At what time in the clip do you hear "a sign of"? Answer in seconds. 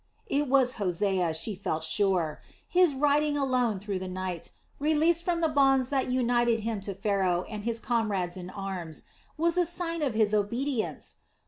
9.59-10.15